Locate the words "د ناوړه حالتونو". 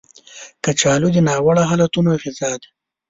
1.15-2.09